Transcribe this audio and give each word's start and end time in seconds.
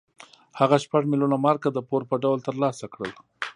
هغه 0.59 0.75
شپږ 0.83 1.03
میلیونه 1.11 1.37
مارکه 1.45 1.69
د 1.73 1.79
پور 1.89 2.01
په 2.09 2.15
ډول 2.23 2.39
ترلاسه 2.47 2.85
کړل. 2.93 3.11